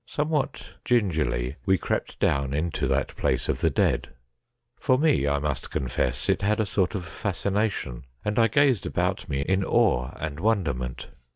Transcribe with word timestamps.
Somewhat 0.07 0.77
gingerly 0.83 1.57
we 1.67 1.77
crept 1.77 2.17
down 2.17 2.55
into 2.55 2.87
that 2.87 3.15
place 3.15 3.47
of 3.47 3.59
the 3.61 3.69
dead. 3.69 4.09
For 4.79 4.97
me, 4.97 5.27
I 5.27 5.37
must 5.37 5.69
confess, 5.69 6.27
it 6.27 6.41
had 6.41 6.59
a 6.59 6.65
sort 6.65 6.95
of 6.95 7.05
fascination, 7.05 8.05
and 8.25 8.39
I 8.39 8.47
gazed 8.47 8.87
about 8.87 9.29
me 9.29 9.41
in 9.41 9.63
awe 9.63 10.15
and 10.19 10.39
wonderment. 10.39 11.09